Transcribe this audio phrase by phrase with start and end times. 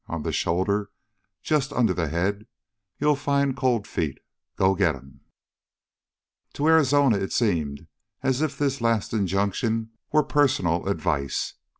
[0.07, 0.89] On the shoulder
[1.43, 2.47] just under the head
[2.99, 4.17] you'll find Cold Feet.
[4.55, 5.19] Go get him!"
[6.53, 7.85] To Arizona it seemed
[8.23, 11.53] as if this last injunction were personal advice.